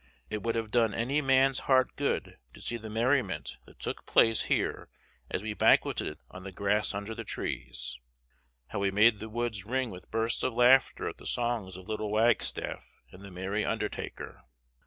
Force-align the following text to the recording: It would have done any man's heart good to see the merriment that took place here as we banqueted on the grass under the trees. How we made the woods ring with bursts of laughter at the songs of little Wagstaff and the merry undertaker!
It 0.31 0.41
would 0.41 0.55
have 0.55 0.71
done 0.71 0.95
any 0.95 1.21
man's 1.21 1.59
heart 1.69 1.95
good 1.95 2.39
to 2.55 2.59
see 2.59 2.77
the 2.77 2.89
merriment 2.89 3.59
that 3.67 3.77
took 3.77 4.07
place 4.07 4.45
here 4.45 4.89
as 5.29 5.43
we 5.43 5.53
banqueted 5.53 6.17
on 6.31 6.43
the 6.43 6.51
grass 6.51 6.95
under 6.95 7.13
the 7.13 7.23
trees. 7.23 7.99
How 8.69 8.79
we 8.79 8.89
made 8.89 9.19
the 9.19 9.29
woods 9.29 9.63
ring 9.63 9.91
with 9.91 10.09
bursts 10.09 10.41
of 10.41 10.53
laughter 10.55 11.07
at 11.07 11.17
the 11.17 11.27
songs 11.27 11.77
of 11.77 11.87
little 11.87 12.09
Wagstaff 12.09 12.83
and 13.11 13.21
the 13.21 13.29
merry 13.29 13.63
undertaker! 13.63 14.41